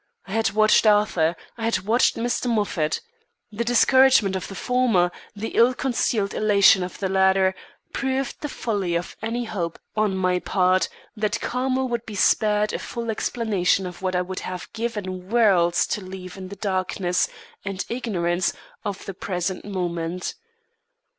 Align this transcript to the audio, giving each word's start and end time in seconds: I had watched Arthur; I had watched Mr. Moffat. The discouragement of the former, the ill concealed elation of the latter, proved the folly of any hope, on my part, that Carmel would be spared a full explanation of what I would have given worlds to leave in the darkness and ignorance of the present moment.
I 0.25 0.31
had 0.31 0.49
watched 0.53 0.87
Arthur; 0.87 1.35
I 1.59 1.65
had 1.65 1.81
watched 1.81 2.17
Mr. 2.17 2.47
Moffat. 2.49 3.01
The 3.51 3.63
discouragement 3.63 4.35
of 4.35 4.47
the 4.47 4.55
former, 4.55 5.11
the 5.35 5.49
ill 5.49 5.75
concealed 5.75 6.33
elation 6.33 6.81
of 6.81 6.97
the 6.97 7.07
latter, 7.07 7.53
proved 7.93 8.41
the 8.41 8.49
folly 8.49 8.95
of 8.95 9.15
any 9.21 9.45
hope, 9.45 9.77
on 9.95 10.17
my 10.17 10.39
part, 10.39 10.89
that 11.15 11.39
Carmel 11.39 11.87
would 11.87 12.03
be 12.07 12.15
spared 12.15 12.73
a 12.73 12.79
full 12.79 13.11
explanation 13.11 13.85
of 13.85 14.01
what 14.01 14.15
I 14.15 14.23
would 14.23 14.39
have 14.39 14.73
given 14.73 15.29
worlds 15.29 15.85
to 15.89 16.01
leave 16.01 16.35
in 16.35 16.47
the 16.47 16.55
darkness 16.55 17.29
and 17.63 17.85
ignorance 17.87 18.53
of 18.83 19.05
the 19.05 19.13
present 19.13 19.65
moment. 19.65 20.33